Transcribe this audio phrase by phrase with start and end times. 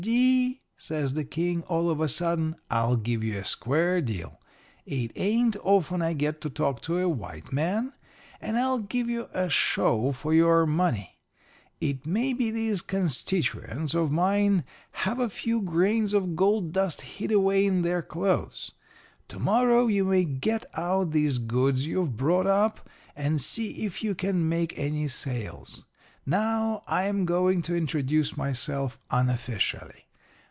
[0.01, 0.11] "'W.
[0.17, 4.39] D.,' says the King, all of a sudden, 'I'll give you a square deal.
[4.83, 7.93] It ain't often I get to talk to a white man,
[8.41, 11.19] and I'll give you a show for your money.
[11.79, 14.63] It may be these constituents of mine
[15.05, 18.71] have a few grains of gold dust hid away in their clothes.
[19.27, 24.15] To morrow you may get out these goods you've brought up and see if you
[24.15, 25.85] can make any sales.
[26.23, 30.05] Now, I'm going to introduce myself unofficially.